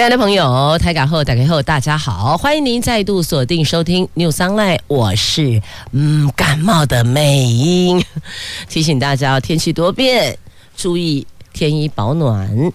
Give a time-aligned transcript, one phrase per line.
[0.00, 5.60] 亲爱的朋友，台港后打开后，大家好，欢迎您再度锁定收听 News Online，我是
[5.92, 8.02] 嗯感冒的美英，
[8.66, 10.38] 提醒大家天气多变，
[10.74, 12.72] 注意添衣保暖。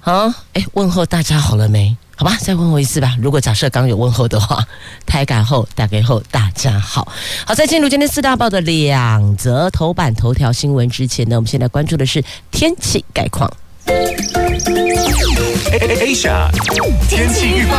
[0.00, 1.94] 好，哎，问候大家好了没？
[2.16, 3.18] 好吧，再问候一次吧。
[3.20, 4.66] 如果假设刚有问候的话，
[5.04, 7.06] 台港后打开后，大家好。
[7.44, 13.52] 好，在进入今天四大报的两则头版头条新闻之前呢，我们现在关注的是天气概况。
[16.00, 16.50] Asia
[17.08, 17.76] 天气预报，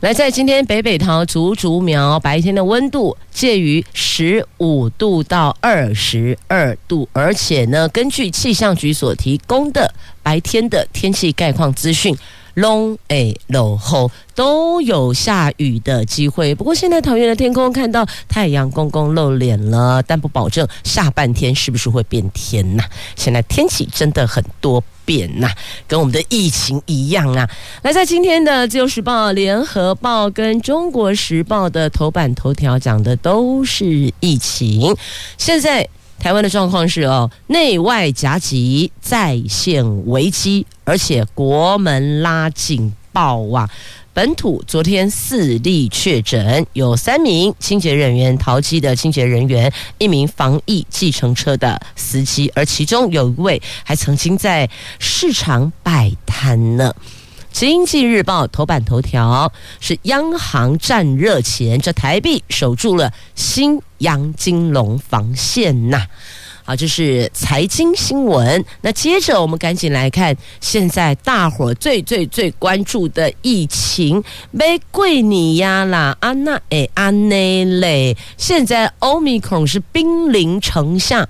[0.00, 12.16] 来，在今天北北桃竹竹苗白天的温度介于十五度到二十二度，而且呢，根据气象局所提供的白天的天气概况资讯。
[12.54, 16.54] 龙诶，落后都有下雨的机会。
[16.54, 22.84] 不过现在桃园的天空看到太阳公公露脸了，但不保证下半天是不是会变天呐、
[23.16, 25.48] 现在天气真的很多变呐、
[25.86, 27.48] 跟我们的疫情一样啊。
[27.82, 34.96] 来，在今天的《自由时报》、《联合报》跟《中国时报》的头版头条讲的都是疫情。
[35.38, 35.88] 现在。
[36.20, 43.68] 台湾的状况是哦，内外夹击，再现危机，而且国门拉警报啊！
[44.12, 56.92] 本土昨天四例确诊，有三名清洁人员、桃机的清洁人员，一名防疫计程车的司机，而其中有一位还曾经在市场摆摊呢。
[57.50, 66.06] 经济日报头版头条是央行战热钱，这台币守住了新杨金龙防线呐。
[66.62, 68.62] 好，这是财经新闻。
[68.82, 74.22] 那接着我们赶紧来看，现在大伙最最最关注的疫情，
[74.52, 78.16] 没贵你呀啦，安娜诶安内嘞。
[78.36, 81.26] 现在欧米孔是兵临城下。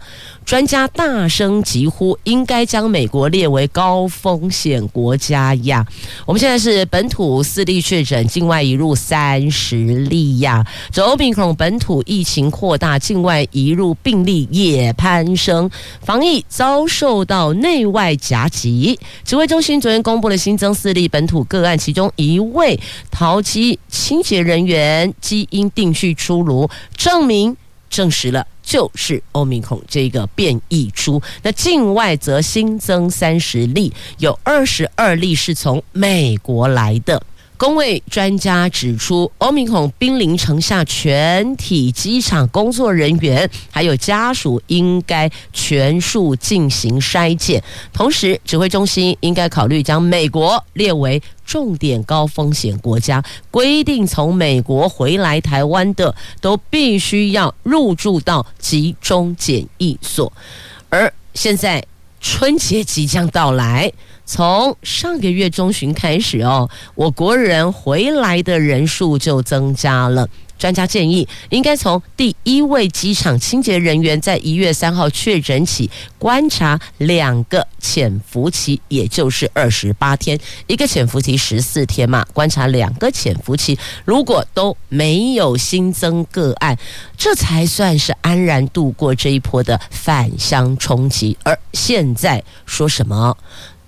[0.51, 5.87] 专家大声疾呼，应该将美国列为高风险国家呀！
[6.27, 10.67] 我们现在是本土四例确诊，境外移入三十例呀。
[10.91, 18.99] 这欧米孔本土疫情扩大，境外移入病例也攀升，防疫遭受到内外夹击。
[19.25, 22.77] 指挥中心昨天公布了新增四例本土个案，其中一位
[23.09, 27.57] 桃机清洁人员基因定序出炉，证明
[27.89, 28.45] 证实了。
[28.71, 37.21] 就是欧米孔这个变异株，那境外则新增三十例，有二十二例是从美国来的。
[37.61, 47.63] 公卫专家指出，欧米孔兵临城下，全体机场工作人员还有家属应该全数进行筛检。
[47.93, 60.33] 同时，指挥中心应该考虑将美国列为重点高风险国家，规定从美国回来台湾的都必须要入住到集中检疫所。
[60.89, 61.85] 而现在
[62.23, 63.93] 春节即将到来。
[64.31, 70.29] 从上个月中旬开始哦，我国人回来的人数就增加了。
[70.57, 86.77] 专家建议，应该从第一位机场清洁人员在一月三号确诊起，观察两个潜伏期，也就是二十八天，一个潜伏期十四天嘛，观察两个潜伏期，如果都没有新增个案，
[87.17, 91.35] 这才算是安然度过这一波的返乡冲击。
[91.43, 93.35] 而现在说什么？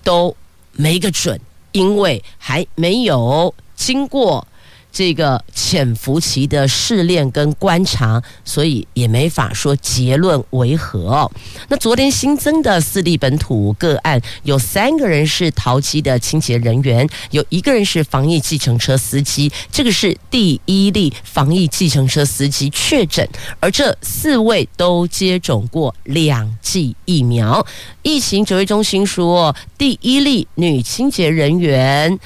[0.03, 0.37] 都
[0.73, 1.41] 没个准，
[1.73, 4.47] 因为还没有经过。
[4.93, 11.31] 这个潜伏期的试炼跟观察，所以也没法说结论为何。
[11.69, 19.51] 那昨天新增的四例本土个案，有三个人是淘机的清洁人员，有一个人是防疫计程车司机。
[19.71, 23.27] 这个是第一例防疫计程车司机确诊，
[23.59, 27.67] 而这四位都接种过两剂疫苗。
[28.03, 32.19] 疫情指挥中心说，第一例女清洁人员。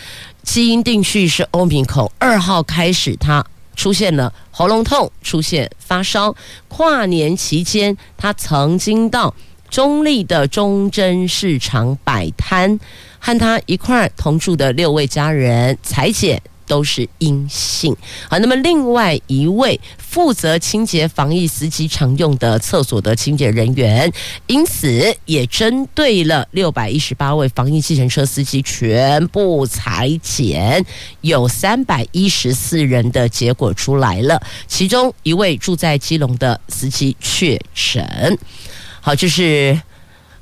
[0.47, 3.45] 基因定序是欧米孔，二号开始他
[3.75, 6.35] 出现了喉咙痛，出现发烧。
[6.69, 9.35] 跨年期间，他曾经到
[9.69, 12.79] 中立的忠贞市场摆摊，
[13.19, 16.41] 和他一块儿同住的六位家人裁剪。
[16.67, 17.97] 都是阴性。
[18.29, 24.13] 好，那么另外一位负责清洁防疫司机常用的厕所的清洁人员，
[24.47, 30.85] 因此也针对了六百一十八位防疫计程车司机全部裁减，
[31.21, 38.39] 有三百一十四人的结果出来了，其中一位住在基隆的司机确诊。
[39.01, 39.81] 好，这是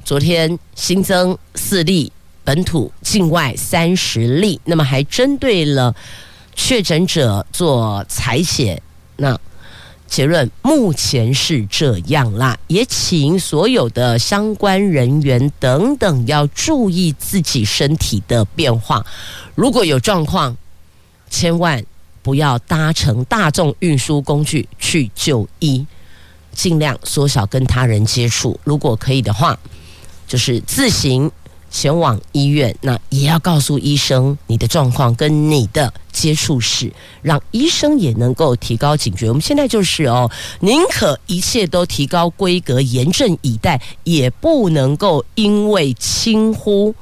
[0.04, 2.10] 昨天新增四例
[2.44, 5.94] 本土，境外三十例，那么还针对了
[6.54, 8.80] 确诊者做采血，
[9.16, 9.38] 那。
[10.06, 19.04] 结论目前是这样啦，也请所有的相关人员等等要注意自己身体的变化。
[19.56, 20.56] 如果有状况，
[21.30, 21.82] 千万
[22.22, 25.84] 不要搭乘大众运输工具去就医，
[26.52, 28.60] 尽量缩小跟他人接触。
[28.62, 29.58] 如果可以的话，
[30.28, 31.28] 就是自行。
[31.74, 39.28] 前往医院，那也要告诉医生你的状况跟你的接触史，让医生也能够提高警觉。
[39.28, 40.30] 我们现在就是哦，
[40.60, 46.94] 宁可一切都提高规格，严阵以待，也不能够因为轻忽。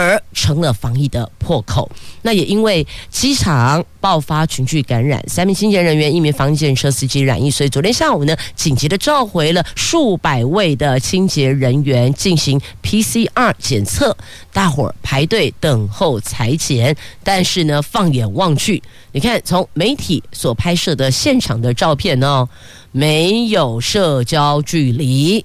[0.00, 1.90] 而成了防疫的破口。
[2.22, 14.16] 那也因为机场爆发群聚感染，三名清洁人员、一名防疫检车司机染疫，所以昨天下午呢，紧急的召回了数百位的清洁人员进行 PCR 检测，
[14.52, 16.96] 大伙儿排队等候采检。
[17.22, 18.82] 但是呢，放眼望去，
[19.12, 22.48] 你看从媒体所拍摄的现场的照片哦，
[22.92, 25.44] 没有社交距离，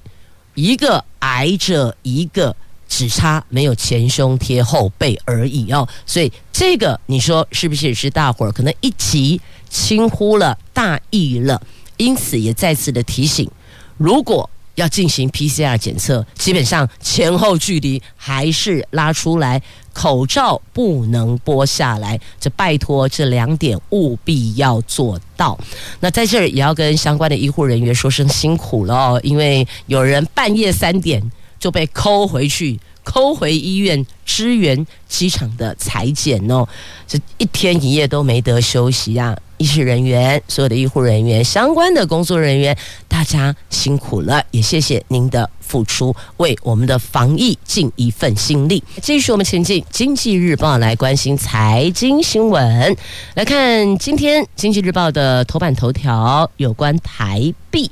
[0.53, 2.55] 一个挨着一个。
[2.87, 9.39] 只差没有前胸贴后背而已哦，所以这个你说是不是也是大伙儿可能一急
[9.69, 11.61] 轻忽了大意了？
[11.97, 13.49] 因此也再次的提醒，
[13.97, 19.61] 如果要进行 PCR 检测，基本上前后距离还是拉出来，
[19.93, 25.57] 口罩不能剥下来，这拜托这两点务必要做到。
[26.01, 31.31] 那在这儿也要跟相关的医护人员说声辛苦了哦，因为有人半夜三点。
[31.65, 36.63] 就被抠回去，抠回医院支援机场的裁剪哦，
[37.07, 39.35] 这一天一夜都没得休息啊！
[39.57, 42.77] 医事人员、所有的医护人员、相关的工作人员，
[43.07, 48.83] 大家辛苦了，也谢谢您的付出，为我们的防疫尽一份心力。
[49.01, 52.95] 继续我们前进，《经济日报》来关心财经新闻，
[53.33, 57.89] 来看今天《经济日报》的头版头条，有关台币。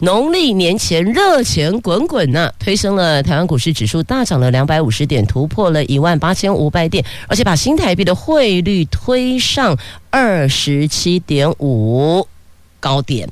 [0.00, 9.78] 农历年前热钱滚滚呐，推升了台湾股市指数大涨了两百五十点，突破了一万八千五百点，而且把新台币的汇率推上
[10.10, 12.28] 二十七点五
[12.78, 13.26] 高点。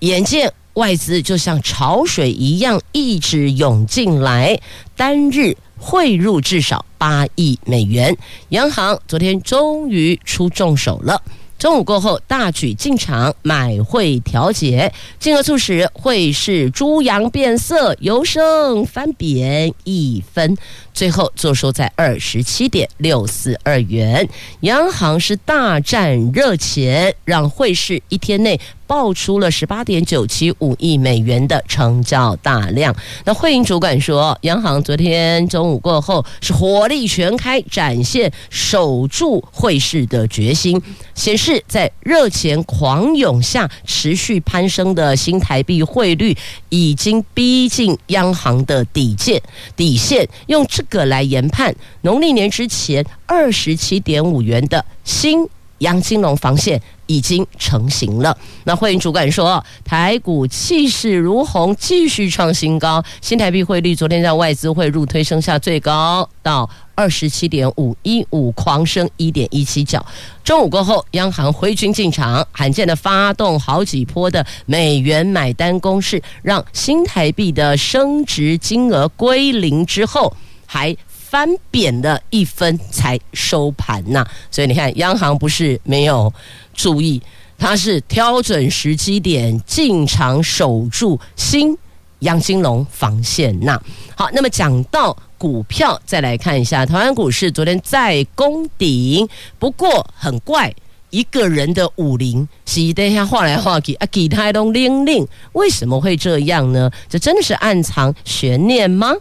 [0.00, 4.60] 眼见外资就像潮水一样一直涌进来，
[4.96, 8.16] 单日汇入至少八亿美元。
[8.48, 11.22] 央行昨天终于出重手了。
[11.62, 20.56] 中午过后，大举进场买汇调节，进而促使汇市猪羊变色，由升翻贬一分。
[20.92, 24.28] 最后坐收在二十七点六四二元，
[24.62, 28.60] 央行是大战热钱，让汇市一天内
[28.92, 32.94] 爆出了十八点九七五亿美元的成交大量。
[33.24, 40.78] 那汇银主管说，央行昨天中午过后是火力全开，展现守住汇市的决心，
[41.14, 46.36] 显示在热钱狂涌下持续攀升的新台币汇率
[46.68, 49.40] 已经逼近央行的底线，
[49.74, 50.82] 底线用这。
[50.90, 55.48] 个来研判，农历年之前二十七点五元的新
[55.78, 56.78] 阳金龙防线
[57.12, 58.34] 已经成型了。
[58.64, 63.04] 那汇银主管说，台股气势如虹，继续创新高。
[63.20, 70.04] 新台币汇率昨天在外资汇入推升下，最高到二十七点五一五，狂升一点一七角。
[70.42, 80.34] 中午过后，央行挥军进场，罕见的发动好几波的美元买单攻势，让新台币的升值金额归零之后。
[80.64, 80.96] 还
[81.32, 86.30] 翻贬了一分才收盘呐，所以你看，央行不是没有
[86.74, 87.22] 注意，
[87.56, 91.74] 它是挑准时机点进场守住新
[92.18, 93.80] 央金龙防线呐。
[94.14, 99.26] 好，那么讲到股票，再来看一下台湾股市昨天在攻顶，
[99.58, 100.70] 不过很怪，
[101.12, 106.90] 一个人的武林，是等一下画来画去啊，给他都零零，为什么会这样呢？
[107.06, 109.12] 这真的是暗藏悬念吗？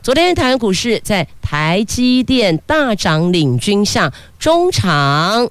[0.00, 5.50] 昨天台湾股市在台积电大涨领军下，中场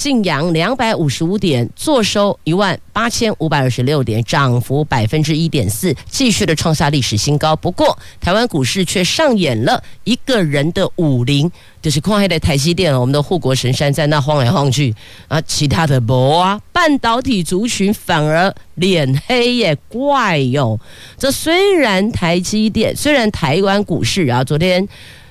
[0.00, 7.54] 晋阳两百五十五点，坐收一万八千五百二十六点，涨幅百分之一点四，继续的创下历史新高。
[7.54, 11.52] 不过，台湾股市却上演了一个人的武林，
[11.82, 14.94] 就是看黑的台积电，我们的护国神山在那晃来晃去
[15.28, 20.80] 啊，其他的不啊，半导体族群反而脸黑耶怪哟。
[21.18, 24.88] 这虽然台积电，虽然台湾股市啊，昨天。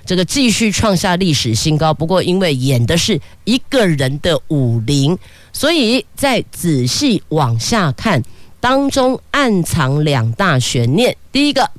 [0.09, 5.15] 这个继续创下历史新高，不过因为演的是一个人的武林，
[5.53, 8.23] 所以再仔细往下看，
[8.59, 11.15] 当中暗藏两大悬念。
[11.31, 11.69] 第一个，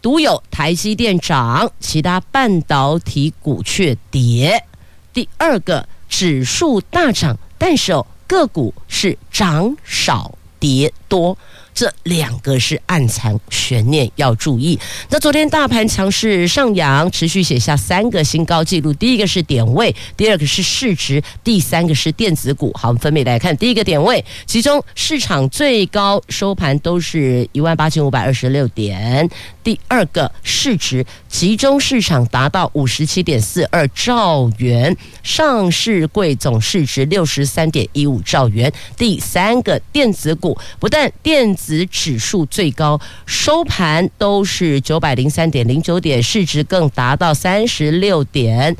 [0.00, 4.64] 独有台积电涨，其他半导体股却跌。
[5.12, 11.36] 第二个指数大涨，但是哦，个股是涨少跌多。
[11.72, 14.78] 这两个是暗藏悬念，要注意。
[15.08, 18.92] 那昨天大盘强势上扬，持续写下三个新高纪录。
[18.92, 22.70] 第一个是点位，第二个是市值，第三个是电子股。
[22.74, 23.56] 好，我们分别来看。
[23.56, 29.28] 第一个点位，其中市场最高收盘都是一万八千五百二十六点。
[29.62, 38.72] 第二个市值，集中市场达到五十七点四二兆元，上市柜总市值六十三点一五兆元。
[38.96, 48.76] 第三个电子股，不但电子指数最高，收盘都是九百零三点零九点，市值更达到三十六点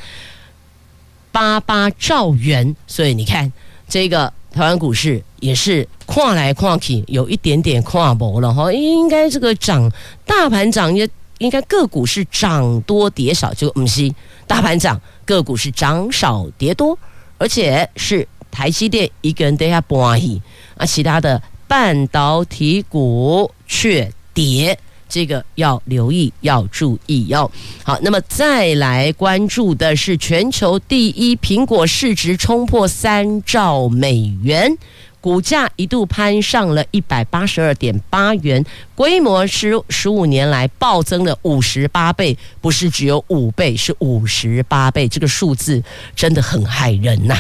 [1.31, 2.75] 八八兆元。
[2.87, 3.53] 所以你看，
[3.89, 8.73] 这个台湾股市也是跨来跨去，有一点点跨博了哈。
[8.73, 9.91] 应该这个涨，
[10.27, 14.13] 大盘涨也应该个股是涨多跌少，就不是
[14.47, 16.99] 大盘涨，个股是涨少跌多，
[17.39, 20.41] 而且是台积电一个人跌下半亿，
[20.77, 21.41] 啊，其他的。
[21.71, 24.77] 半导体股却跌，
[25.11, 27.51] 这个要留意，要注意哦。
[27.83, 34.79] 好，那么再来关注的是全球第一苹果市值冲破三兆美元，
[35.21, 38.65] 股价一度攀上了一百八十二点八元，
[38.95, 45.83] 规模是十五年来暴增了五十八倍，不是只有五倍，是五十八倍，这个数字
[46.15, 47.37] 真的很骇人呐、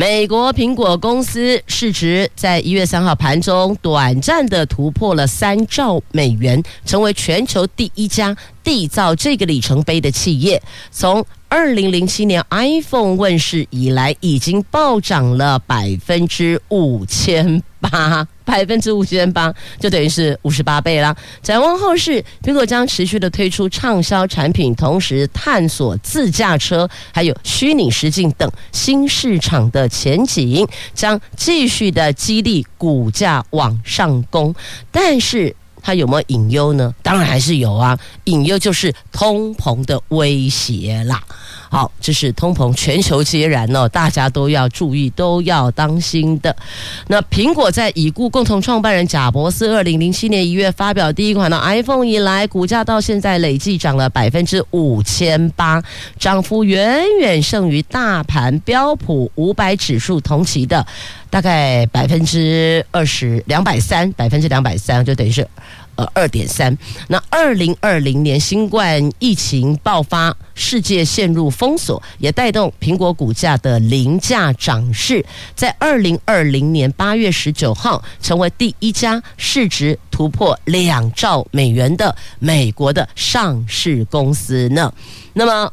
[0.00, 10.62] 美国苹果公司市值在一月三号盘中短暂的突破了三兆美元，成为全球第一家缔造这个里程碑的企业。
[10.92, 18.24] 从二零零七年 iPhone 问世以来，已经暴涨了百分之五千八。
[18.48, 21.14] 百分之五点八，就等于是五十八倍啦。
[21.42, 34.54] 展望后市，苹果将持续的推出畅销产品，同时探索自驾车还有虚拟实境等新市场的前景，将继续的激励股价往上攻。
[34.90, 36.94] 但是，它有没有隐忧呢？
[37.02, 41.22] 当然还是有啊，隐忧就是通膨的威胁啦。
[41.70, 46.54] 好，这是通膨全球皆然哦，大家都要注意，都要当心的。
[47.08, 55.82] 那苹果在已故共同创办人贾伯斯二零零七年一月发表第一款的 iPhone 以来，股价到现在累计涨了百分之五千八，
[56.18, 60.86] 涨幅远远胜于大盘标普五百指数同期的
[61.28, 65.46] 大概百分之二十两百三，百分之两百三，就等于是。
[65.98, 66.78] 呃，二点三。
[67.08, 75.26] 那二零二零年新冠疫情爆发，世界陷入封锁，也带动苹果股价的凌价涨势。
[75.56, 84.94] 在二零二零年八月十九号，成为第一家市值突破两兆美元的美国的上市公司呢。
[85.32, 85.72] 那么，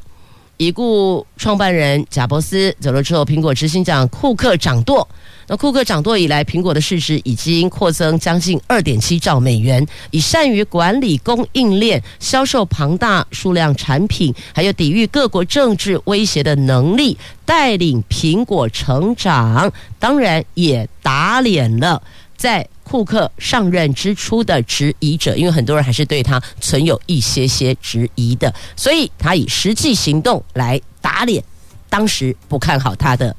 [0.58, 5.08] 已故创办人贾伯斯走了之后，苹果执行长库克掌舵。
[5.48, 19.72] 那库克掌舵以来，苹果的市值已经扩增将近二点七兆美元，以善于管理供应链、销售庞大数量产品，还有抵御各国政治威胁的能力，带领苹果成长。
[20.00, 22.02] 当然，也打脸了
[22.36, 31.44] 在库克上任之初的质疑者，因为很多人还是对他存有一些些质疑的，所以他以实际行动来打脸
[31.88, 33.36] 当时不看好他的。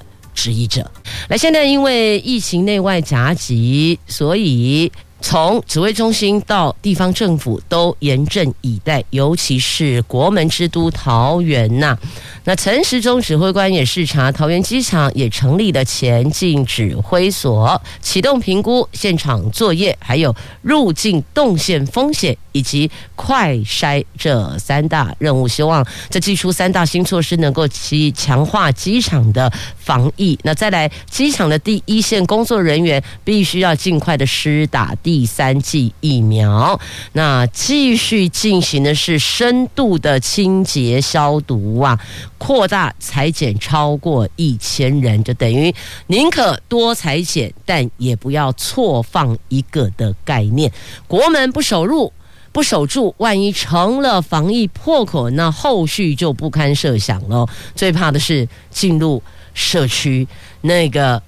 [0.47, 0.89] 质疑者，
[1.29, 11.99] 来，现在因为疫情内外夹击，所以从指挥中心到地方政府都严阵以待，尤其是国门之都桃园呐、
[12.47, 25.49] 那陈时中指挥官也视察桃园机场，也成立了前进指挥所，启动评估现场作业，还有入境动线风险以及快筛这三大任务。
[25.49, 30.39] 希望这祭出三大新措施，能够其强化机场的防疫。
[30.45, 36.79] 那再来，机场的第一线工作人员必须要尽快的施打第三剂疫苗。
[37.15, 41.99] 那继续进行的是深度的清洁消毒啊。
[42.39, 45.75] 扩大裁减超过一千人，就等于
[46.09, 50.71] 宁可多裁减，但也不要错放一个的概念。
[51.07, 52.13] 国门不守入，
[52.53, 57.49] 不守住，万一成了防疫破口，那后续就不堪设想了。
[57.75, 59.23] 最怕的是进入
[59.55, 60.27] 社区，
[60.61, 61.23] 那个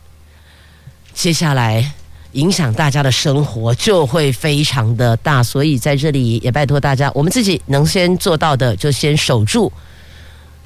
[1.14, 1.90] 接下来
[2.32, 5.42] 影响大家的生活就会非常的大。
[5.42, 9.72] 所以在这里也拜托大家，我们自己能先做到的，就先守住。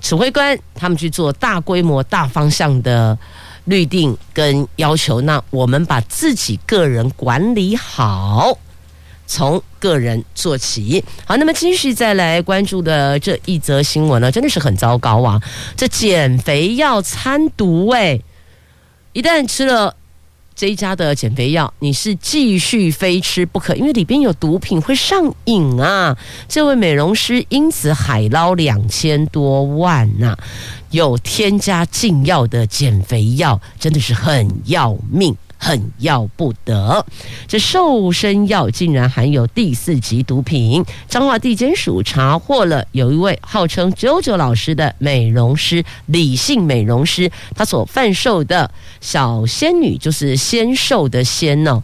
[0.02, 3.16] 指挥官他们去做大规模、大方向的
[3.64, 8.58] 律定跟要求，那我们把自己个人管理好，
[9.26, 11.02] 从个人做起。
[11.24, 15.40] 好，那么继续再来关注的这一则新闻呢，真的是很糟糕啊！
[15.76, 18.20] 这减肥药掺毒哎，
[19.12, 19.96] 一旦吃了。
[20.54, 26.16] 这一家的减肥药，你是继续非吃不可，因为里边有毒品会上瘾啊！
[26.48, 30.36] 这位美容师因此海捞两千多万呐、
[30.90, 35.34] 有添加禁药的减肥药，真的是很要命。
[35.64, 37.06] 很要不得，
[37.46, 40.84] 这瘦身药竟然含有第四级毒品。
[41.08, 48.68] 彰化地检署查获了有一位号称“九九老师”的美容师李姓美容师，他所贩售的
[49.00, 51.80] 小仙女就是纤瘦的纤哦。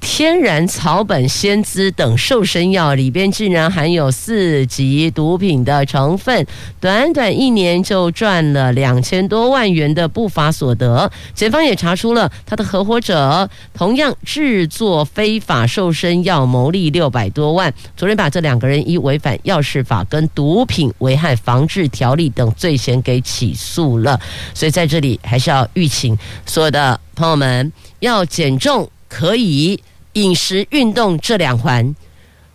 [0.00, 6.46] 天然草本仙姿等瘦身药里边竟然含有四级毒品的成分，
[6.80, 11.10] 短短一年就赚了两千多万元的不法所得。
[11.34, 17.72] 检方也查出了他的合伙者同样制作非法瘦身药，牟利六百多万。
[17.96, 24.18] 昨天把这两个人以违反药事法跟毒品危害防治条例等罪嫌给起诉了。
[24.54, 29.78] 所以在这里还是要预请所有的朋友们要减重，可以。
[30.14, 31.94] 饮食、运动这两环，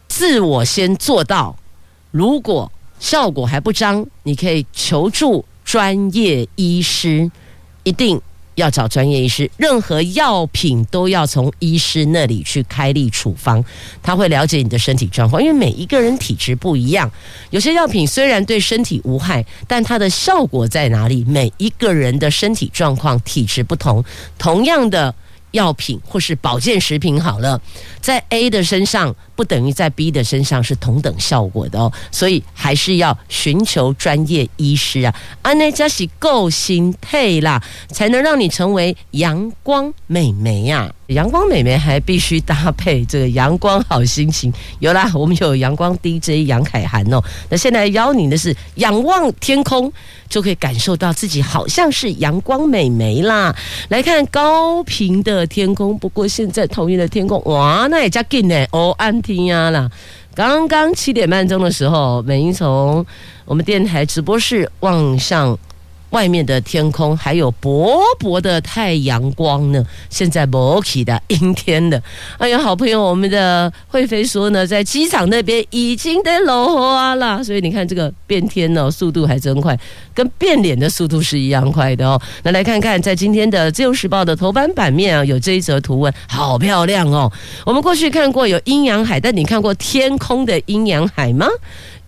[0.08, 1.56] 自我先做到。
[2.12, 7.30] 如果效果还不彰，你可以求助专业医师，
[7.84, 8.20] 一定
[8.56, 9.50] 要找专业医师。
[9.58, 13.64] 任何药品都要从医师那里去开立处方，
[14.02, 17.12] 他会了解你的身体状况，因为每一个人体质不一样。
[17.50, 21.24] 有些药品虽然对身体无害，但它的效果在哪里？
[21.26, 24.04] 每一个人的身体状况、体质不同，
[24.38, 25.14] 同样的。
[25.56, 27.60] 药品或是保健食品好了，
[28.02, 40.94] 在 A 的身上不等于在 B 的身上是同等效果的哦，所以还是要寻求专业医师啊，安内加喜够心配啦，才能让你成为阳光美眉呀。
[41.08, 44.52] 阳光美眉还必须搭配这个阳光好心情。
[44.80, 47.22] 有啦，我们有阳光 DJ 杨凯涵哦。
[47.50, 49.92] 那现在邀你的是仰望天空，
[50.28, 53.56] 就可以感受到自己好像是阳光美眉啦。
[53.90, 59.90] 来看高频的天空，不过现在桃园的天空，哇，那也加近呢，哦，安天呀啦。
[60.34, 63.06] 刚刚七点半钟的时候，美英从
[63.46, 65.58] 我们电台直播室望向。
[66.12, 69.84] 外面的天空还有薄薄的太阳光呢。
[70.10, 72.02] 现在摩起的阴天的，
[72.38, 77.44] 哎呀，好朋友，我们的慧飞说呢，在机场那边已经在落花了。
[77.44, 79.78] 所以你看这个变天呢，速度还真快，
[80.14, 82.22] 跟变脸的速度是一样快的哦。
[82.44, 87.32] 那来看看，在今天的《自由时报》的头版版面啊，有这一则图文，好漂亮哦。
[87.66, 91.48] 我们过去看过有阴阳海，但你看过天空的阴阳海吗？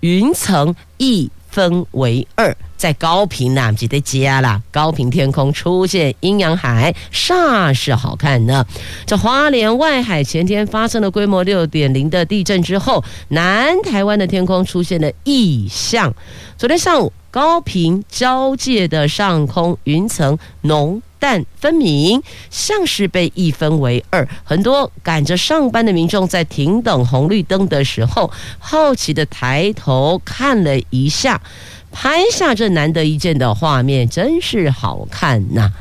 [0.01, 2.55] 云层一 分为二。
[2.77, 8.63] 在高屏南记得加啦，高频天空出现阴阳海，煞是好看呢。
[9.07, 16.13] 这花莲外海前天发生了规模六点零的地震之后，南台湾的天空出现了异象。
[16.55, 24.27] 昨天上午，高频交界的上空云层浓但分明，像是被一分为二。
[24.43, 31.41] 很多赶着上班的民众在停等红绿灯的时候，好奇的抬头看了一下。
[31.89, 35.71] 拍下这难得一见的画面，真是好看呐、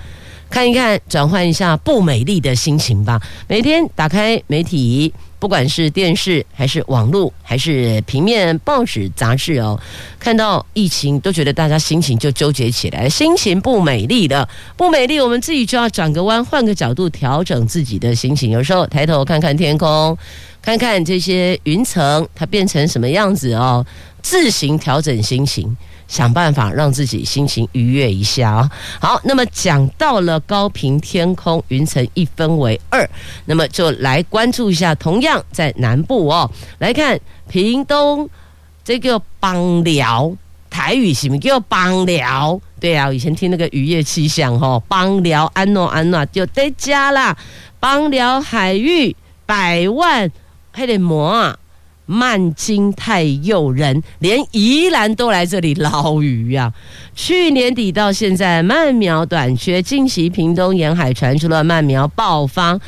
[0.49, 3.21] 看一看，转换一下不美丽的心情吧。
[3.49, 9.79] 每天打开媒体，不管是电视还是网络，还是平面报纸杂志哦，
[10.19, 18.51] 看到疫情都觉得大家心情就纠结起来，心情不美丽的，不美丽，我们自己就要转个弯，换个角度调整自己的心情。
[18.51, 20.17] 有时候抬头看看天空，
[20.63, 23.85] 看看这些云层，它变成什么样子哦，
[24.23, 25.77] 自行调整心情。
[26.09, 28.71] 想办法让自己心情愉悦一下啊！
[29.01, 33.09] 好，那么讲到了高屏天空云层一分为二，
[33.47, 38.29] 那么就来关注一下，同样在南部哦，来看屏东
[38.85, 40.33] 这个邦寮，
[40.71, 42.61] 台语是不叫枋寮？
[42.79, 47.37] 对啊，以前听那个渔业气象哈，枋寮安诺安诺就得加啦，
[47.81, 50.31] 枋寮海域百万
[50.71, 51.59] 还得磨啊！
[52.07, 56.75] 曼金太诱人，连宜兰都来这里捞鱼呀、啊！
[57.15, 62.79] 去年底到现在，鳗苗短缺，近期屏东沿海传出了鳗苗爆发。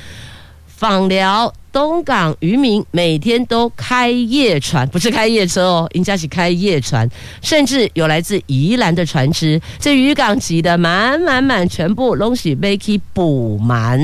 [0.81, 7.09] 枋寮东港渔民每天都开夜船，不是开夜车哦，人家是开夜船，
[7.43, 14.01] 甚至有来自宜兰的船只，这渔港挤得满满满，全部东西被去补满。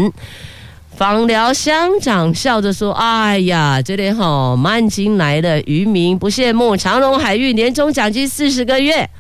[0.97, 9.11] 枋寮乡长笑着说：“哎呀，这里吼，满金来的，渔民不羡慕长隆海运年终奖金四十个月，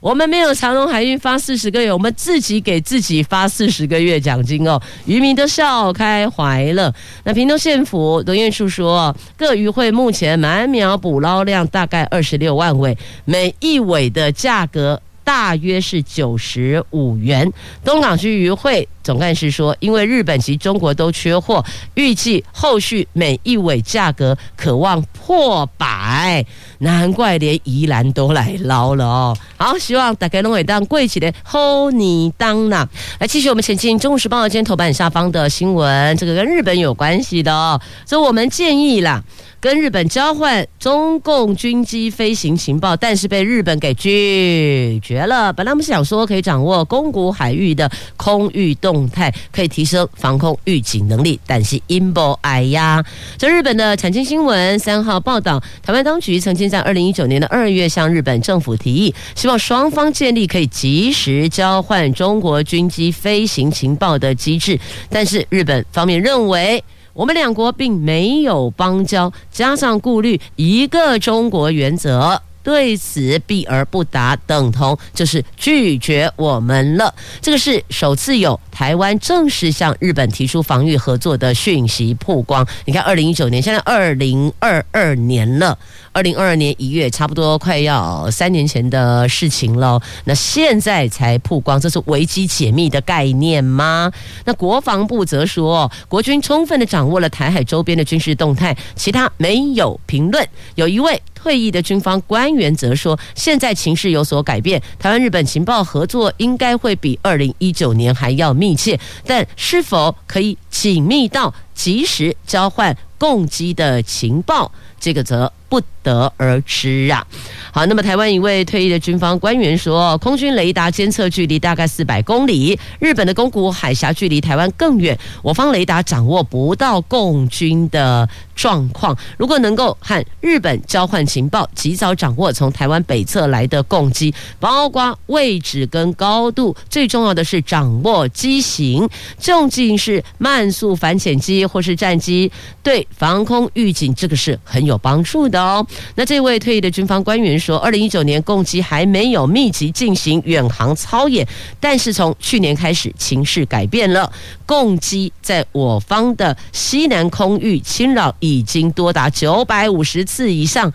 [0.00, 6.94] 我们没有长隆海运发四十个月，我们自己给自己发四十个月奖金哦，渔民都笑开怀了。
[7.24, 15.00] 那屏东县府农业处说，各渔会目前满苗捕捞量大概二十六万尾，每一尾的价格。
[15.24, 17.50] 大约是九十五元。
[17.82, 26.44] 东港区渔会总干事说，因为日本及中国都缺货，预计后续每一尾价格可望破百，
[26.78, 29.36] 难怪连宜兰都来捞了哦。
[29.56, 32.88] 好，希望大家拢会当贵起的好年当呐。
[33.18, 39.22] 来，继续我们前进《中时报》今天头版下方的新闻，这个跟日本有关系的哦，所以我们建议啦。
[39.64, 45.50] 跟日本交换中共军机飞行情报，但是被日本给拒绝了。
[45.54, 53.02] 本来我们想说可以掌握宫古海域的空域动态，可以提升防空预警能力，但是阴谋哎呀！
[53.38, 66.84] 这日本的产经新闻三号报道，台湾当局曾经在二零一九年的二月向日本政府提议，希望双方建立可以及时交换中国军机飞行情报的机制，但是日本方面认为。
[67.14, 72.42] 我们两国并没有邦交，加上顾虑一个中国原则。
[72.64, 77.14] 对此避而不答，等同就是拒绝我们了。
[77.42, 82.66] 这个是首次有台湾正式向日本提出防御合作的讯息曝光。
[82.86, 85.78] 你看，二零一九年，现在二零二二年了，
[86.12, 90.00] 二零二二年一月，差不多快要三年前的事情了。
[90.24, 94.10] 那现在才曝光，这是危机解密的概念吗？
[94.46, 100.48] 那国防部则说，国军充分的掌握了台海周边的军事动态，其他没有评论。
[100.76, 101.20] 有一位。
[101.44, 117.26] 退役的军方官员则说，现在情势有所改变，台湾日本情报合作应该会比二零一九年还要密切，但是否可以紧密到及时交换共机的情报，这个则不得而知啊。
[117.72, 129.16] 好，那么台湾一位退役的军方官员说，空军雷达监测距离大概四百公里，日本的宫古海峡距离台湾更远，我方雷达掌握不到共军的状况。
[129.36, 145.86] 如果能够和日本交换情报，及早掌握从台湾北侧来的共机，包括位置跟高度，最重要的是掌握机型，究竟是慢速反潜机或是战机，对防空预警这个是很有帮助的哦。
[146.14, 151.46] 那这位退役的军方官员说，二零一九年共机还没有密集进行远航操演，
[151.80, 154.30] 但是从去年开始，情势改变了，
[154.66, 160.92] 共机在我方的西南空域侵扰已经多达九百五十次以上，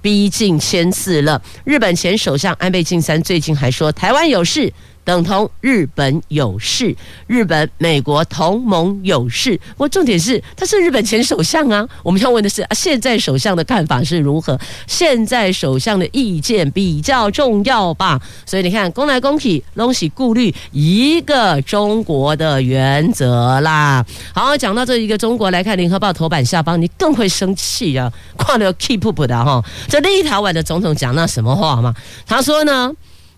[0.00, 1.40] 逼近千次了。
[1.64, 4.72] 日本前首相安倍晋三最近还说，台湾有事。
[5.04, 6.94] 等同日本有事，
[7.26, 9.58] 日本、美国同盟有事。
[9.76, 11.86] 我重点是，他是日本前首相啊。
[12.02, 14.58] 我们要问的是，啊，现在首相的看法是如何？
[14.86, 18.20] 现在首相的意见比较重要吧。
[18.46, 24.04] 所以你看，公来公去，东西顾虑一个中国的原则啦。
[24.32, 28.12] 好，讲到这一个中国，来看联合报头版下方，你更会生气啊！
[28.38, 31.94] 看了 keep up 的哈，这立陶宛的总统讲那什么话吗？
[32.26, 32.92] 他说呢？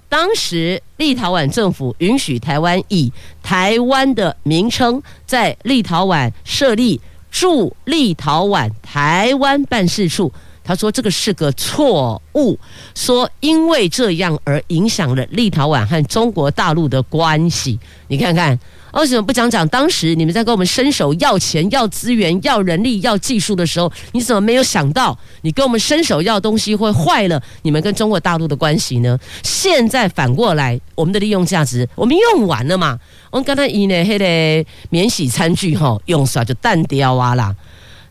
[0.08, 3.12] 当时立陶宛政府允许台湾以
[3.42, 12.58] 台湾的名称在立陶宛设立驻立陶宛台湾办事处，他说这个是个错误，
[12.94, 17.78] 说因为这样而影响了立陶宛和中国大陆的关系。
[18.08, 18.58] 你看看。
[19.00, 29.18] 为什么不讲讲当时你们在跟我们伸手要钱、要资源、要人力、要技术的时候，你怎么没有想到你跟我们伸手要东西会坏了你们跟中国大陆的关系呢？
[29.42, 32.98] 现在反过来，我们的利用价值我们用完了嘛？
[33.30, 37.54] 我们刚才以那黑的免洗餐具哈用耍就淡掉啊啦，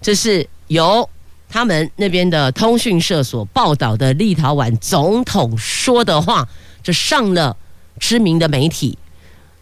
[0.01, 1.09] 这是由
[1.49, 6.45] 他们那边的通讯社所报道的立陶宛总统说的话，
[6.83, 7.55] 这上了
[7.99, 8.97] 知名的媒体。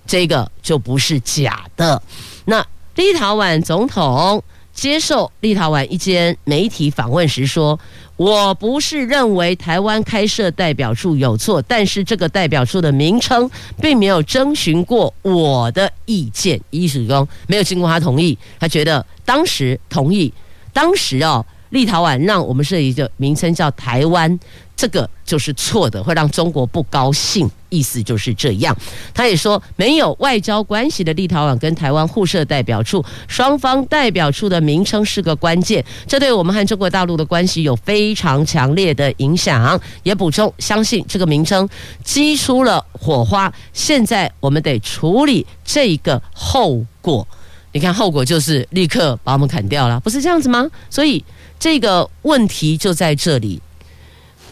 [0.05, 2.01] 这个就不是假的。
[2.45, 7.79] 那立陶宛总统接受立陶宛一间媒体访问时说
[8.17, 13.49] ：“我不是认为台湾开设代表处有错，但是这个代表处的名称
[13.81, 18.37] 并没有征询过我的意见，意思说没有经过他同意。
[18.59, 20.33] 他觉得当时同意，
[20.73, 24.39] 当时哦，立陶宛让我们设一个名称叫台湾。”
[24.81, 28.75] 这个就是错的，会让中国不高兴，意思就是这样。
[29.13, 39.79] 他也说，没有外交关系的立陶宛跟台湾互设代表处，双方代表处的名称是个关键，这对我们和中国大陆的关系有非常强烈的影响。
[40.01, 41.69] 也补充，相信这个名称
[42.03, 47.27] 激出了火花，现在我们得处理这个后果。
[47.71, 50.67] 你看，后果就是立刻把我们砍掉了，不是这样子吗？
[50.89, 51.23] 所以
[51.59, 53.61] 这个问题就在这里。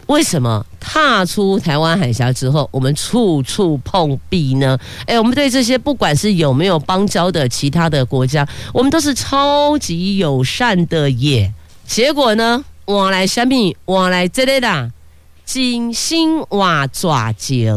[0.10, 4.76] 为什么踏出台湾海峡之后，我们处处碰壁呢？
[5.06, 11.54] 哎，我们对这些不管是有没有邦交的其他的国家，我们都是超级友善的耶。
[11.86, 14.91] 结果呢，往来相比，往来这类的，
[15.45, 17.72] 金星哇抓紧。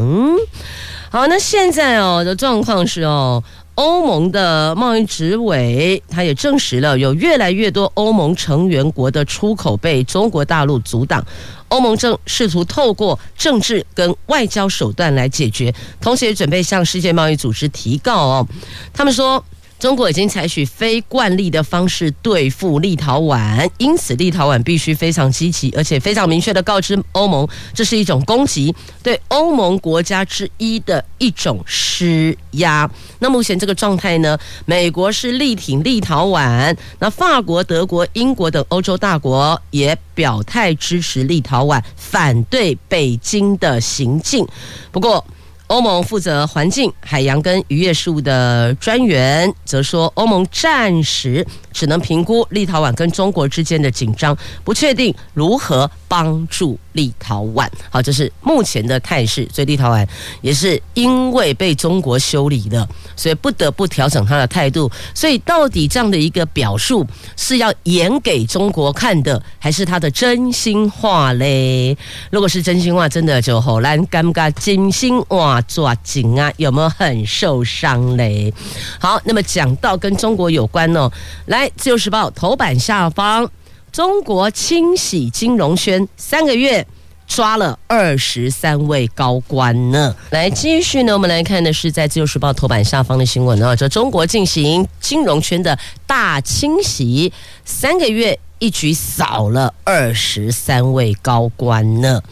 [1.11, 3.45] 好，那现在哦的状况是哦。
[3.75, 11.25] 欧盟的贸易执委，他也证实了，有越来越多欧盟成员国的出口被中国大陆阻挡。
[11.69, 18.47] 欧盟正试图透过政治跟外交手段来解决，同时也准备向世界贸易组织提告哦。
[18.93, 19.43] 他们说。
[19.83, 32.89] 中国已经采取非惯例的方式对付立陶宛，因此立陶宛必须非常积极，而且非常明确地告知欧盟，这是一种攻击，对欧盟国家之一的一种施压。
[33.19, 34.39] 那目前这个状态呢？
[34.67, 44.47] 美国是力挺立陶宛，那法国、德国、英国等欧洲大国也表态支持立陶宛，反对北京的行径。
[44.93, 45.27] 不过，
[45.69, 57.67] 欧盟负责环境、海洋跟渔业事务的专员则说，欧盟暂时只能评估立陶宛跟中国之间的紧张，不确定如何帮助立陶宛。
[57.89, 59.49] 好，这是目前的态势。
[59.51, 60.07] 所以立陶宛
[60.43, 64.91] 也是因为被中国修理了，所以不得不调整他的态度。
[65.15, 71.97] 所以到底这样的一个表述是要演给中国看的，还是他的真心话嘞？
[72.31, 75.63] 如果是真心话，真的就好难尴尬，真心话。
[75.63, 76.53] 抓紧啊！
[76.57, 78.53] 有没有很受伤嘞？
[78.99, 81.11] 好，那么讲到跟中国有关哦，
[81.47, 83.49] 来《自由时报》头版下方，
[83.93, 86.87] 中国清洗金融圈三个月
[87.27, 90.17] 抓了二十三位高官呢。
[90.31, 97.31] 来继续呢，我们来看的是在《自由时报》头版下方的新闻啊，这中国进行金融圈的大清洗，
[97.67, 102.23] 三个月一举扫了二十三位高官呢。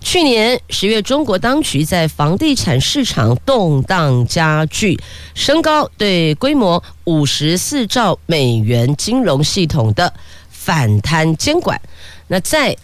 [0.00, 4.98] 去年十月，中国当局在房地产市场动荡加剧，
[5.34, 10.12] 升高对规模五十四兆美元金融系统的
[10.64, 11.80] 反贪监管。
[12.28, 12.76] 那在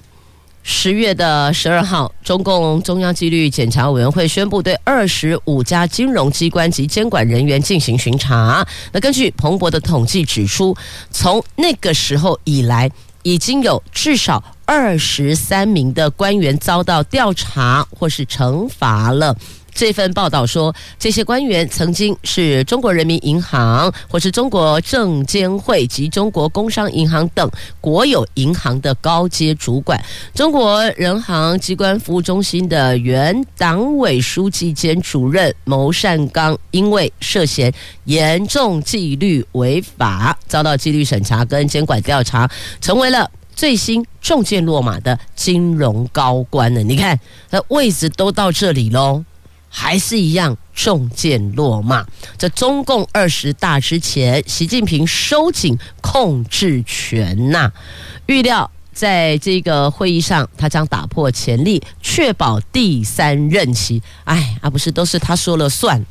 [0.64, 8.66] 十月的十二号，中共中央纪律检查委员会宣布对二十五家金融机关及监管人员进行巡查。
[8.92, 10.76] 那根据彭博的统计指出，
[11.10, 12.90] 从那个时候以来，
[13.22, 19.34] 已经有至少二十三名的官员遭到调查或是惩罚了。
[19.78, 27.48] 这份报道说，这些官员曾经是中国人民银行或是中国证监会及中国工商银行等
[27.80, 30.04] 国有银行的高阶主管。
[30.34, 46.82] 中国人行机关服务中心的原党委书记兼主任牟善刚，因为涉嫌严重纪律违法，遭到纪律审查跟监管调查，成为了最新中箭落马的金融高官了。
[46.82, 47.16] 你看，
[47.50, 49.24] 那位置都到这里喽。
[49.68, 52.06] 还是一样中箭落马。
[52.36, 57.72] 在中共二十大之前，习近平收紧控制权呐。
[58.26, 64.02] 预料在这个会议上，他将打破潜力，确保第三任期。
[64.24, 66.04] 哎，啊、不是都是他说了算。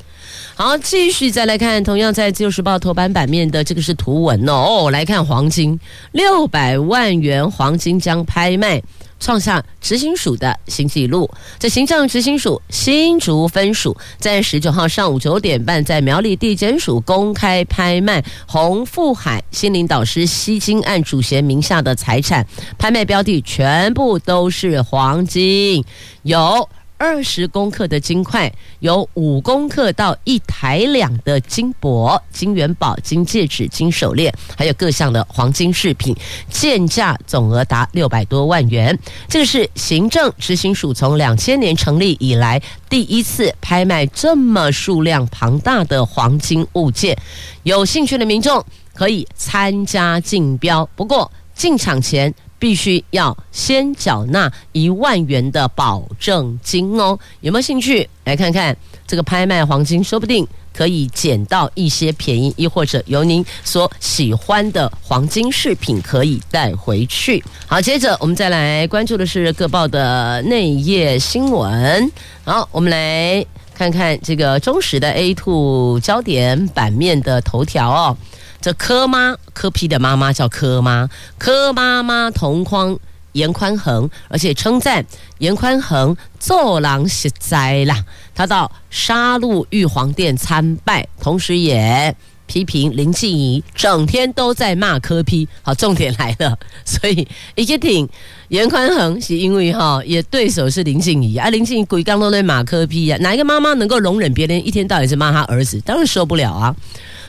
[0.56, 4.44] 好，继续再来看，同样在《自由时报》头版版面的这个是图文。
[4.48, 5.80] 哦，来看黄金，
[6.12, 8.82] 六百万元黄金将拍卖。
[9.20, 11.30] 创下执行署的新纪录。
[11.60, 22.46] 这行政执行署新竹分署在十九号上午九点半，在苗栗地检署公开拍卖洪富海心灵导师吸金案主嫌名下的财产，
[22.78, 25.84] 拍卖标的全部都是黄金，
[26.24, 26.68] 有。
[26.98, 36.16] 二十公克的金块，有五公克到一台两的金箔、金元宝、金戒指、金手链，还有各项的黄金饰品，
[36.50, 38.98] 件价总额达六百多万元。
[39.30, 47.16] 这个是行政执行署从两千年成立以来第一次拍卖这么数量庞大的黄金物件。
[47.62, 52.34] 有兴趣的民众可以参加竞标，不过进场前。
[52.60, 60.04] 必须要先缴纳一万元的保证金哦，有没有兴趣来看看这个拍卖黄金？
[60.04, 67.44] 说不定可以捡到一些便宜，亦或者由您所喜欢的黄金饰品可以带回去。
[67.66, 72.12] 好，接着我们再来关注的是各报的内页新闻。
[72.44, 78.18] 好，我们来看看这个中实的 A2 焦点版面的头条哦。
[78.60, 82.98] 这柯妈柯 P 的妈妈叫柯妈，柯妈妈同框
[83.34, 85.06] 严宽恒，而且称赞
[85.38, 88.04] 严宽恒做人实在啦。
[88.34, 92.16] 他到沙鹿玉皇殿参拜，同时也
[92.48, 95.48] 批评林静怡整天都在骂柯 P。
[95.62, 98.08] 好，重点来了， 所以一个挺
[98.48, 105.80] 严宽恒是因为哈，也对手是林静怡啊，林静怡鬼刚都在骂柯 P 啊，哪一个妈妈能够容忍别人一天到晚是骂他儿子？
[105.82, 106.76] 当然受不了啊。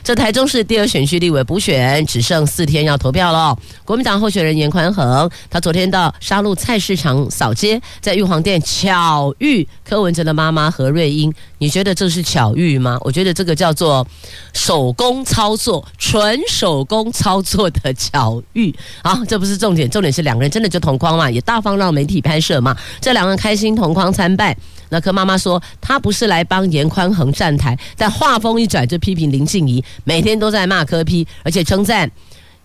[0.03, 3.57] 这台中市第二选区立委补选只剩四天要投票了。
[3.85, 11.33] 国民党候选人颜宽恒，他昨天到沙鹿菜市场扫街，在玉皇殿巧遇柯文哲的妈妈何瑞英。
[11.59, 12.97] 你觉得这是巧遇吗？
[13.03, 14.07] 我觉得这个叫做
[14.53, 18.75] 手工操作，纯手工操作的巧遇。
[19.03, 22.77] 好， 这不是重点，重点是两个人真的就同框嘛，也大方让媒体拍摄嘛。
[23.01, 24.57] 这两个人开心同框参拜。
[24.91, 32.11] 那柯妈妈说，她不是来帮颜宽恒站台，但话锋一转就批评林静怡，每天都在骂柯 P，而且称赞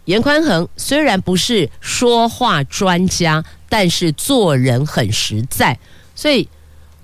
[0.05, 5.77] 严宽恒虽然不是说话专家，但是做人很实在。
[6.15, 6.47] 所以，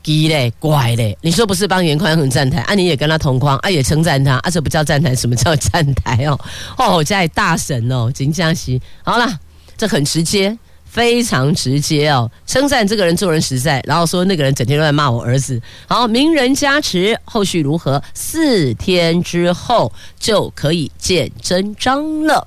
[0.03, 6.39] 奇嘞怪嘞，你说不是帮颜宽恒站台，啊你也跟他同框，啊也称赞他，啊这不叫站台，什么叫站台哦？
[6.77, 9.39] 哦，我家里大神哦，金佳熙，好啦，
[9.77, 10.58] 这很直接。
[10.89, 15.62] 非常直接哦，称赞这个人做人实在，然后说那个人整天都在骂我儿子。
[15.88, 18.02] 好，名人加持，后续如何？
[18.13, 22.45] 四天之后就可以见真章了。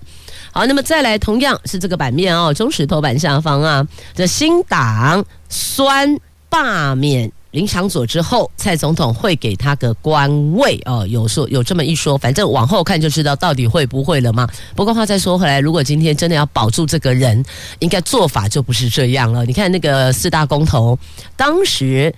[0.51, 6.19] 好，那么再来，同样是这个版面哦，中石头版下方啊，这新党酸
[6.51, 7.31] 罢免。
[7.53, 14.49] 林场佐之后，蔡总统会给他个官位哦，有说有这么一说，反正往后看就知道到底会不会了嘛。
[14.75, 17.45] 不过话再说回来，如果今天真的要保住这个人，
[17.79, 19.45] 应该做法就不是这样了。
[19.45, 20.99] 你看那个四大公投，
[21.37, 22.15] 当时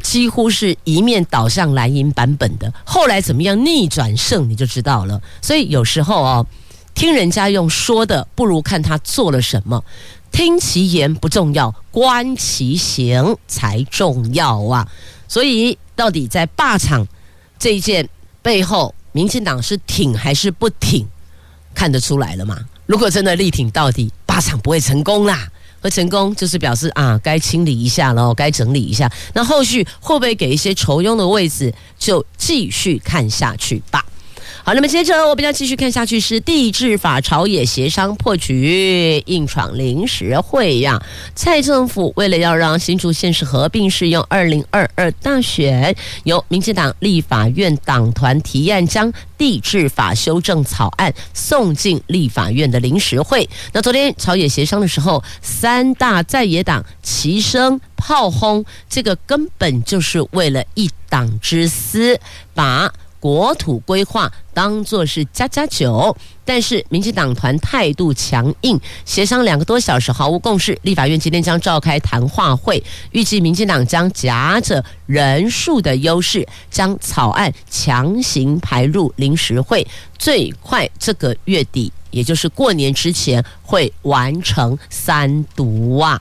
[0.00, 5.20] 几乎是一面倒向蓝营版本的，后来怎么样逆转胜，你就知道了。
[5.40, 6.46] 所以有时候哦，
[6.94, 9.82] 听人家用说的，不如看他做了什么。
[10.32, 14.88] 听其言不重要，观其行才重要啊！
[15.28, 17.06] 所以，到底在罢场
[17.58, 18.08] 这一件
[18.40, 21.06] 背后，民进党是挺还是不挺，
[21.74, 22.58] 看得出来了吗？
[22.86, 25.48] 如果真的力挺到底，罢场不会成功啦。
[25.80, 29.10] 会成功就是表示啊，该清理一下喽，该整理一下。
[29.34, 34.04] 那后续会不会给一些酬庸的位置，就继续看下去吧。
[34.64, 41.02] 好，那么接着我们要继续看下去是地治法朝野协商破局，硬闯临时会呀。
[41.34, 53.50] 蔡政府为了要让新竹县市合并适用二零二二大选，由民进党立法院党团提案将地治法修正草案送进立法院的临时会。
[53.72, 62.20] 那昨天朝野协商的时候，三大在野党齐声炮轰，这个根本就是为了一党之私，
[62.54, 62.92] 把。
[63.22, 70.76] 国土规划当作是家家酒，但是民进党团态度强硬，协商两个多小时毫无共识。
[70.82, 72.82] 立法院今天将召开谈话会，
[73.12, 79.86] 预计民进党将夹着人数的优势，将草案强行排入临时会，
[80.18, 86.20] 最快这个月底，也就是过年之前会完成三读啊。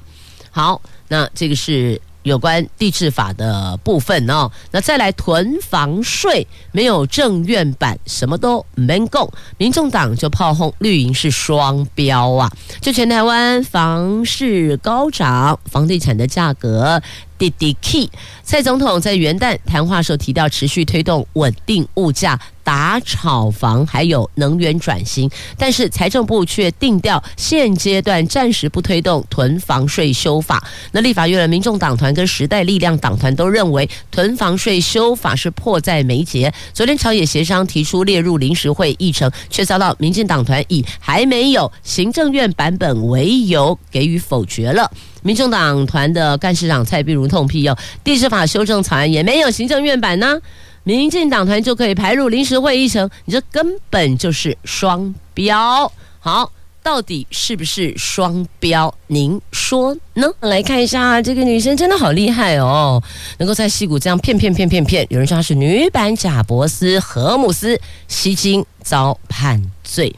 [0.52, 2.00] 好，那这个是。
[2.24, 12.52] 有关地质法的部分哦，那再来囤房税没有政院版，什么都没够，民众党就炮轰绿营是双标啊！
[12.80, 17.02] 就全台湾房市高涨，房地产的价格。
[17.42, 18.08] 滴滴 key，
[18.44, 25.28] 蔡总统在元旦谈话时候提到，持续推动稳定物价、打炒房，还有能源转型。
[25.58, 30.64] 但是财政部却定调，现阶段暂时不推动囤房税修法。
[30.92, 36.54] 那立法院的民众党团跟时代力量党团都认为，囤房税修法是迫在眉睫。
[36.76, 44.92] 昨天朝野协商提出列入临时会议程，却遭到民进党团以还没有行政院版本为由给予否决了。
[45.22, 50.40] 民众党团的干事长蔡壁如痛批：“哟，地治法修正草案也没有行政院版呢，
[50.84, 55.92] 民进党团就可以排入临时会议程，你这根本就是双标。
[56.20, 58.94] 好，到底是不是双标？
[59.08, 60.28] 您说呢？
[60.40, 63.02] 来看一下，这个女生真的好厉害哦，
[63.38, 70.16] 能够在矽谷这样骗骗骗骗骗，有人说她是女版贾伯斯、荷姆斯，吸金遭判罪。”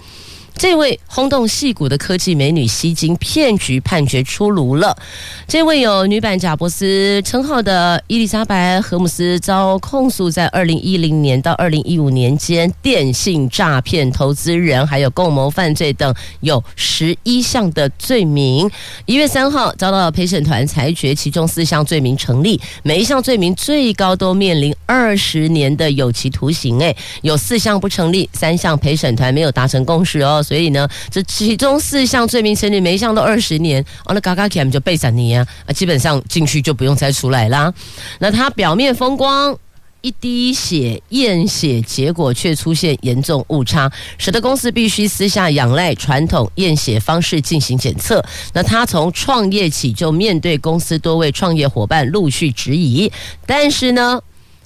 [0.64, 4.98] 这位轰动戏骨的科技美女吸金骗局判决出炉了。
[5.46, 18.72] 这位有女版贾伯斯称号的伊丽莎白·荷姆斯遭控诉，在二零一零年到二零一五年间，电信诈骗投资人，还有共谋犯罪等有十一项的罪名。
[19.06, 26.82] 一月三号遭到陪审团裁决，其中四项罪名成立，每一项罪名最高都面临二十年的有期徒刑。
[26.82, 30.42] 哎，有四项不成立，三项陪审团没有达成共识哦。
[30.54, 37.74] 所以呢，这其中四项罪名成立，每一项都二十年，哦，那嘎嘎 Cam 就背上你啊，啊，基本上进去就不用再出来啦。
[38.20, 39.58] 那他表面风光，
[40.02, 48.24] 一滴血验血结果却出现严重误差，使得公司必须私下仰赖传统验血方式进行检测。
[48.54, 53.12] 那他从创业起就面对公司多位创业伙伴陆续质疑，
[53.48, 54.22] 但是呢，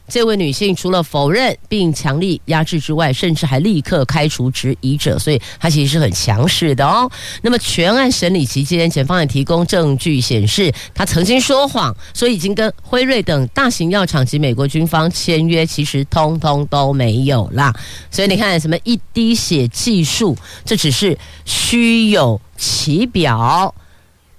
[0.10, 7.12] 这位女性除了否认并强力压制之外，甚至还立刻开除质疑者，所以她其实是很强势的哦。
[7.42, 17.74] 那么全案审理期间，检方也提供证据显示，她曾经说谎，说已经跟辉瑞等大型药厂及美国军方签约，其实通通都没有啦。
[18.10, 23.76] 所以你看，什么一滴血技术，这只是虚有其表，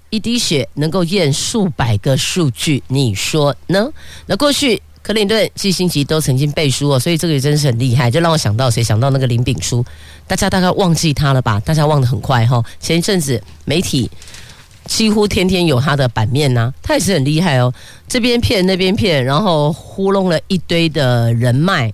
[0.09, 3.91] 一滴血能够验数百个数据，你说呢？
[4.25, 4.81] 那过去。
[5.09, 8.85] 克林顿、季辛奇都曾经背书哦，所以这个也真是很厉害，就让我想到谁？
[8.85, 9.83] 想到那个林炳书，
[10.27, 11.59] 大家大概忘记他了吧？
[11.61, 12.63] 大家忘得很快哈。
[12.79, 14.11] 前一阵子媒体
[14.85, 17.73] 几乎天天有他的版面呐、他也是很厉害哦。
[18.07, 21.91] 这边骗那边骗，然后糊弄了一堆的人脉。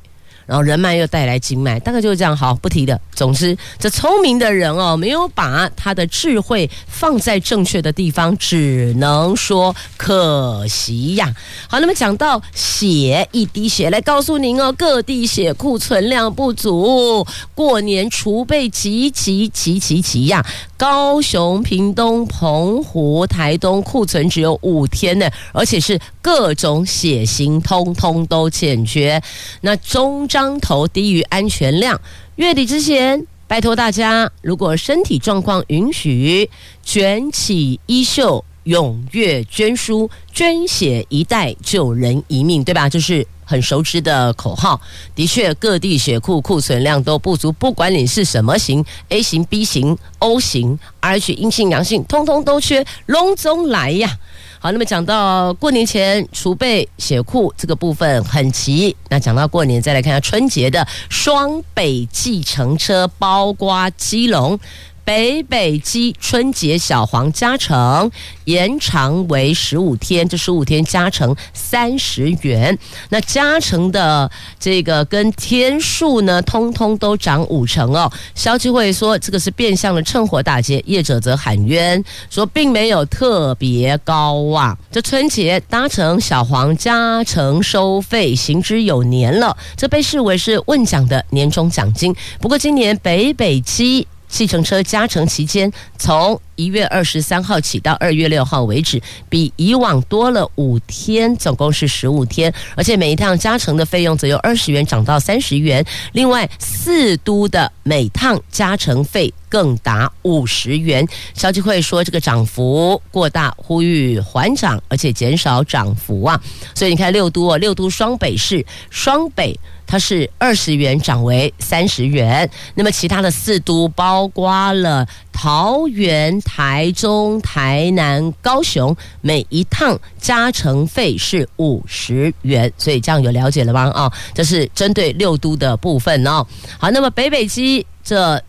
[0.47, 2.37] 然后人脉又带来经脉，大概就是这样。
[2.37, 3.01] 好，不提的。
[3.15, 11.33] 总之，这聪明的人哦，没有把他的智慧放在正确的地方，只能说可惜呀。
[11.69, 20.45] 好，那么讲到血，一滴血来告诉您哦，各地血库存量不足，过年储备急急急急急呀。
[20.77, 29.23] 高雄、屏东、澎湖、台东库存只有五天呢，而且是各种血型通通都欠缺。
[29.63, 32.01] 那中伤头低于安全量，
[32.35, 36.51] 月底之前，拜托大家，如果身体状况允许，
[36.83, 42.89] 卷起衣袖，踊跃捐输，捐血一袋救人一命，对吧？
[42.89, 43.25] 就是。
[43.47, 44.81] 很熟知的口号，
[45.15, 54.19] 的确，各地血库库存量都不足，不管你是什么型，A 型、B 型、O 型、RH 阴性、阳性，通通都缺，隆中来呀！
[54.65, 64.59] 好，那么讲到过年前储备血库这个部分很齐，那讲到过年，再来看下春节的双北计程车，包括基隆。
[65.05, 68.11] 北北基春节小黄加成
[68.45, 72.77] 延长为十五天，这十五天加成三十元。
[73.11, 78.11] 那加成的这个跟天数呢，通通都涨五成哦。
[78.35, 84.77] 消基会说这个是变相的趁火打劫，业者则喊冤说并没有特别高啊。
[84.91, 92.15] 这春节搭乘小黄加成收费行之有年了，这被视为是问奖的年终奖金。
[92.41, 94.07] 不过今年北北基。
[94.35, 102.53] 计程车加成期间，从一月二十三号起到二月六号为止，比以往多了五天，总共是十五天。
[102.75, 105.85] 而且每一趟加成的费用则由二十元涨到三十元。
[106.15, 111.07] 另外，四都的每趟加成费更达五十元。
[111.35, 116.41] 消基会说这个涨幅过大，呼吁缓涨，而且减少涨幅啊。
[116.75, 119.57] 所以你看六都哦，六都双北市双北。
[119.87, 133.91] 它是二十元涨为三十元，那么其他的四都包括了桃园、台中、台南、高雄，每一趟加成费是五十元，所以这样有了解了吗？
[133.91, 136.47] 啊，这是针对六都的部分哦。
[136.79, 138.43] 好，那么北北基这。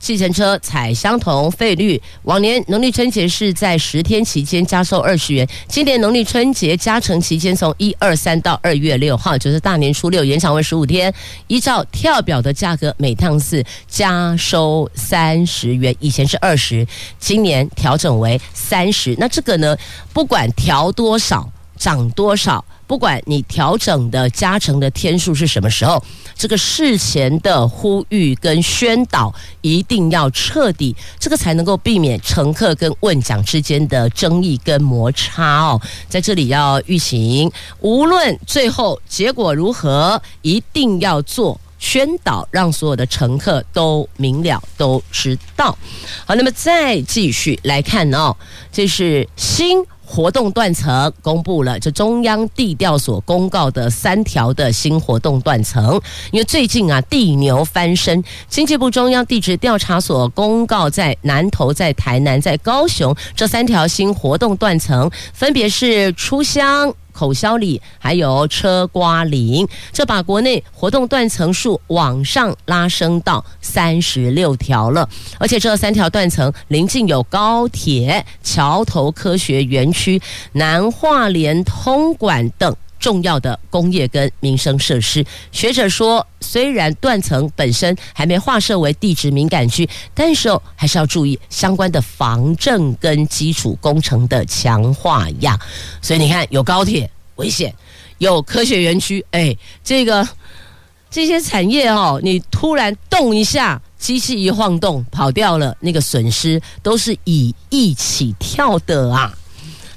[0.00, 11.12] 计程车采相同费率，往年农历春节是在十天期间加收二十元，今年农历春节加成期间从一二三到二月六号，就是大年初六延长为十五天，
[11.48, 16.86] 依照跳表的价格，每趟次加收三十元，以前是二十，
[17.18, 19.14] 今年调整为三十。
[19.18, 19.76] 那这个呢，
[20.14, 21.46] 不管调多少，
[21.76, 22.64] 涨多少。
[22.90, 26.02] 不管你调整的加成的天数是什么时候，
[26.34, 35.80] 这个事前的呼吁跟宣导一定要彻底，这个才能够避免乘客跟问讲之间的争议跟摩擦哦。
[36.08, 45.78] 在这里要预警，无论最后结果如何，一定要做宣导，让所有的乘客都明了，都知道。
[46.26, 48.36] 好，那么再继续来看哦，
[48.72, 49.80] 这是新。
[50.12, 56.00] 活动断层公布了，这中央地调所公告的三条的新活动断层。
[56.32, 66.92] 因为最近啊，地牛翻身，经济部中央地质调查所公告，在南投、在台南、在高雄这三条新活动断层，分别是出乡。
[67.12, 75.08] 口销里还有车瓜林，这把国内活动断层数往上拉升到三十六条了。
[75.38, 80.20] 而且这三条断层临近有高铁、桥头科学园区、
[80.52, 85.24] 南化联通管等重要的工业跟民生设施。
[85.50, 95.58] 学者说，虽然断层本身还没划设为地质敏感区，但是哦，还是要注意相关的防震跟基础工程的强化呀。
[96.00, 97.74] 所以你看，有高铁危险，
[98.18, 100.28] 有科学园区，哎，这个
[101.10, 109.34] 这些产业哦，你突然动一下，机器一晃动跑掉了，那个损失都是以亿起跳的啊。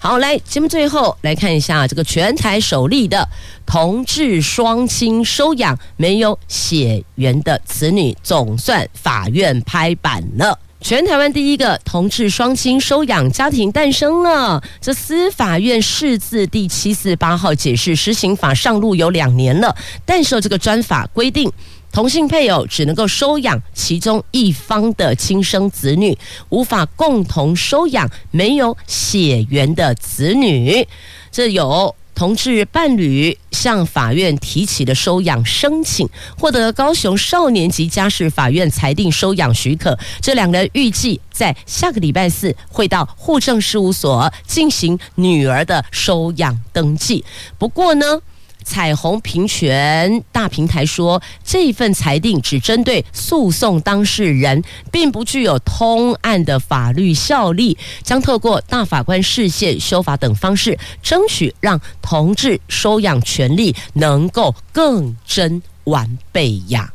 [0.04, 3.26] 好，来节目最后来看一下这个全台首例的
[3.66, 10.60] 同志双亲收养没有血缘的子女，总算法院拍板了。
[10.82, 14.62] 全台湾第一个同志双亲收养家庭诞生了。
[14.82, 19.74] 这司法院释字第七四八号解释，施行法上路有两年了，
[20.06, 21.50] 但是这个专法规定。
[21.94, 26.18] 同性配偶只能够收养其中一方的亲生子女，
[26.50, 30.88] 无法共同收养没有血缘的子女。
[31.32, 39.98] 这有同志伴侣向法院提起的收养申请，获得高雄少年及家事法院裁定收养许可。
[40.20, 47.24] 这两人预计在下个礼拜四会到户政事务所进行女儿的收养登记。
[47.60, 48.20] 不过呢，
[48.64, 66.92] 彩虹平权大平台说，这份裁定只针对诉讼当事人，并不具有通案的法律效力，将透过大法官释宪、修法等方式，争取让同志收养权利能够更臻完备呀。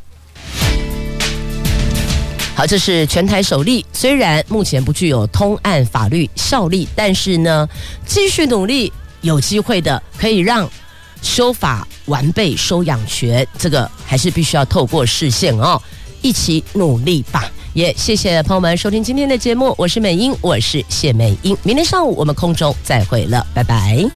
[2.54, 7.68] 好，这是全台首例，虽然目前不具有通案法律效力，但是呢，
[8.04, 10.68] 继续努力，有机会的可以让。
[11.22, 15.80] 修法完备收养权，这个还是必须要透过视线哦，
[16.22, 17.50] 一起努力吧！
[17.74, 24.10] 也谢谢朋友们收听今天的节目，我是美英，我是谢美英，明天上午我们空中再会了，拜拜。